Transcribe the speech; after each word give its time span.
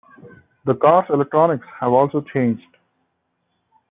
The 0.65 0.73
car's 0.73 1.05
electronics 1.11 1.67
have 1.79 1.91
also 1.93 2.21
changed. 2.33 2.65